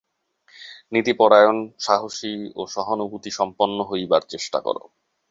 নীতিপরায়ণ, 0.91 1.57
সাহসী 1.79 2.33
ও 2.55 2.61
সহানুভূতিসম্পন্ন 2.67 3.77
হইবার 3.83 4.21
চেষ্টা 4.29 4.59
কর। 4.59 4.77